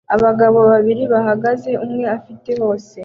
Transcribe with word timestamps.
abagabo 0.15 0.59
babiri 0.71 1.03
bahagaze 1.13 1.69
umwe 1.85 2.03
afite 2.17 2.51
hose 2.61 2.95